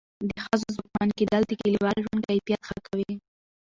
[0.29, 3.13] د ښځو ځواکمنېدل د کلیوال ژوند کیفیت ښه کوي.